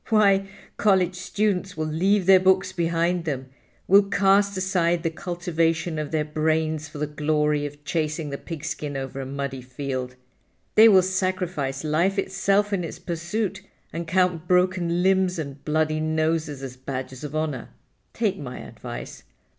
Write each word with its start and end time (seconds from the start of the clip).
Why, 0.09 0.49
college 0.77 1.13
students 1.13 1.77
will 1.77 1.85
leave 1.85 2.25
their 2.25 2.39
books 2.39 2.71
behind 2.71 3.23
them, 3.25 3.49
will 3.87 4.01
cast 4.01 4.57
aside 4.57 5.03
the 5.03 5.11
cultivation 5.11 5.99
of 5.99 6.09
their 6.09 6.25
brains 6.25 6.87
for 6.89 6.97
the 6.97 7.05
glory 7.05 7.67
of 7.67 7.83
chasing 7.85 8.31
the 8.31 8.39
pigskin 8.39 8.97
over 8.97 9.21
a 9.21 9.27
muddy 9.27 9.61
field. 9.61 10.15
They 10.73 10.89
will 10.89 11.03
sacrifice 11.03 11.83
life 11.83 12.17
itself 12.17 12.73
in 12.73 12.83
its 12.83 12.97
pursuit 12.97 13.61
and 13.93 14.07
count 14.07 14.47
broken 14.47 15.03
limbs 15.03 15.37
and 15.37 15.63
bloody 15.63 15.99
noses 15.99 16.63
as 16.63 16.77
badges 16.77 17.23
of 17.23 17.35
honor. 17.35 17.69
Take 18.11 18.39
my 18.39 18.57
advice. 18.57 19.21